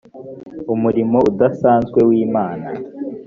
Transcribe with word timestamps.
umurimo 0.73 1.17
udasanzwe 1.29 1.99
w 2.09 2.11
imana 2.25 2.67